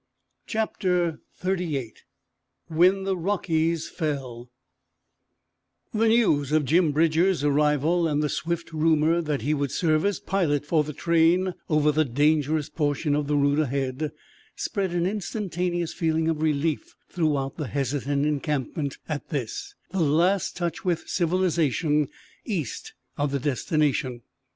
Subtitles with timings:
[0.47, 1.93] CHAPTER XXXVIII
[2.69, 4.49] WHEN THE ROCKIES FELL
[5.93, 10.19] The news of Jim Bridger's arrival, and the swift rumor that he would serve as
[10.19, 14.11] pilot for the train over the dangerous portion of the route ahead,
[14.55, 20.83] spread an instantaneous feeling of relief throughout the hesitant encampment at this, the last touch
[20.83, 22.07] with civilization
[22.43, 24.23] east of the destination.